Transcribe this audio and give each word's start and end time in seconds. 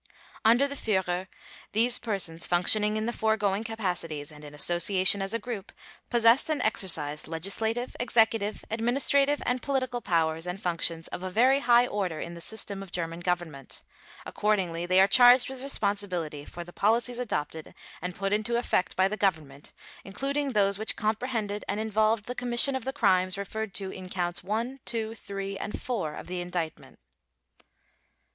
Under 0.43 0.67
the 0.67 0.73
Führer, 0.73 1.27
these 1.73 1.99
persons 1.99 2.47
functioning 2.47 2.97
in 2.97 3.05
the 3.05 3.13
foregoing 3.13 3.63
capacities 3.63 4.31
and 4.31 4.43
in 4.43 4.55
association 4.55 5.21
as 5.21 5.31
a 5.31 5.37
group, 5.37 5.71
possessed 6.09 6.49
and 6.49 6.59
exercised 6.63 7.27
legislative, 7.27 7.95
executive, 7.99 8.65
administrative, 8.71 9.43
and 9.45 9.61
political 9.61 10.01
powers 10.01 10.47
and 10.47 10.59
functions 10.59 11.07
of 11.09 11.21
a 11.21 11.29
very 11.29 11.59
high 11.59 11.85
order 11.85 12.19
in 12.19 12.33
the 12.33 12.41
system 12.41 12.81
of 12.81 12.91
German 12.91 13.19
Government. 13.19 13.83
Accordingly, 14.25 14.87
they 14.87 14.99
are 14.99 15.07
charged 15.07 15.51
with 15.51 15.61
responsibility 15.61 16.45
for 16.45 16.63
the 16.63 16.73
policies 16.73 17.19
adopted 17.19 17.75
and 18.01 18.15
put 18.15 18.33
into 18.33 18.57
effect 18.57 18.95
by 18.95 19.07
the 19.07 19.15
Government 19.17 19.71
including 20.03 20.53
those 20.53 20.79
which 20.79 20.95
comprehended 20.95 21.63
and 21.69 21.79
involved 21.79 22.25
the 22.25 22.33
commission 22.33 22.75
of 22.75 22.85
the 22.85 22.91
crimes 22.91 23.37
referred 23.37 23.75
to 23.75 23.91
in 23.91 24.09
Counts 24.09 24.43
One, 24.43 24.79
Two, 24.83 25.13
Three, 25.13 25.59
and 25.59 25.79
Four 25.79 26.15
of 26.15 26.25
the 26.25 26.41
Indictment. 26.41 26.97